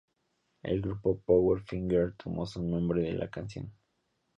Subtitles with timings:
[0.63, 3.71] El grupo Powderfinger tomó su nombre de la canción.